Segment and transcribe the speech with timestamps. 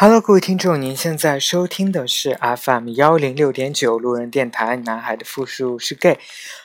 [0.00, 4.76] Hello，各位听众，您现在收听的是 FM 幺零六点九路人电台。
[4.76, 6.16] 男孩的复数是 gay，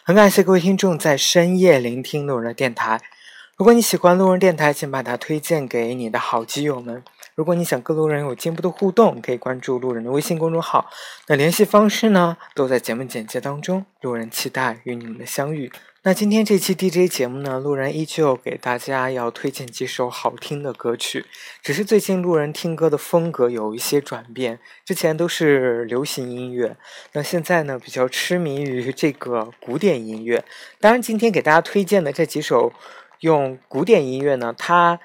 [0.03, 3.01] 很感谢各位听众在深夜聆听路人的电台。
[3.57, 7.03] 如果你喜欢路人电台，请把它推荐给你的好基友们。
[7.35, 10.89] 如果你想跟路人有进一步的互动，可以关注路人的微信公众号。
[11.27, 13.85] 那联系方式呢，都在节目简介当中。
[14.01, 15.71] 路人期待与你们的相遇。
[16.05, 21.25] 那今天这期 DJ 节目呢，路人依旧给大家要推荐几首好听的歌曲。
[21.61, 26.75] 只是最近路人听歌的风格有一些转变，之前都是流行音乐，
[27.13, 30.43] 那现在呢比较痴迷于这个古典音乐。
[30.81, 32.73] 当然，今天给大家推荐的这几首
[33.21, 34.99] 用古典音乐呢，它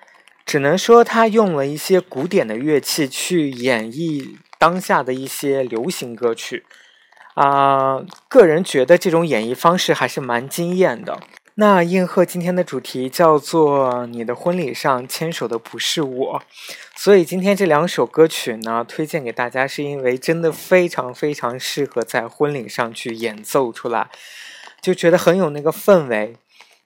[0.49, 6.65] 只能说他用了一些古典的乐器去演绎当下的一些流行歌曲。
[7.35, 11.21] 啊，个人觉得这种演绎方式还是蛮惊艳的。
[11.57, 16.43] 那应和今天的主题叫做“你的婚礼上牵手的不是我”，
[16.97, 24.09] 所以今天这两首歌曲呢，推荐给大家，是因为真的非常非常适合在婚礼上去演奏出来，
[24.81, 26.37] 就觉得很有那个氛围。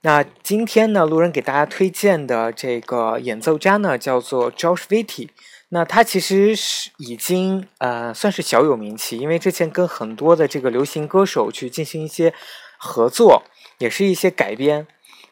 [0.05, 5.29] 那今天呢，路人给大家推荐的这个演奏家呢，叫做 Josh Vitti。
[5.69, 12.33] 那他其实是已经呃算是小有名气，因为之前跟很多的这个流行歌手去进行一些
[12.77, 13.43] 合作，
[13.77, 14.85] 也是一些改编。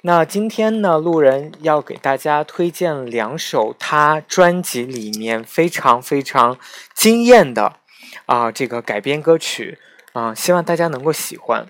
[0.03, 6.57] 那今天呢，路人要给大家推荐两首他专辑里面非常非常
[6.95, 7.75] 惊艳的
[8.25, 9.77] 啊这个改编歌曲
[10.13, 11.67] 啊，希望大家能够喜欢。